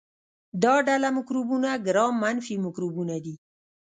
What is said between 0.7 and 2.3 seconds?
ډله مکروبونه ګرام